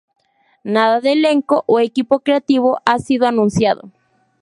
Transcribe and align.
Nada 0.75 0.99
de 0.99 1.11
elenco 1.13 1.55
o 1.73 1.75
equipo 1.79 2.15
creativo 2.25 2.79
ha 2.87 2.97
sido 2.97 3.27
anunciado. 3.27 3.91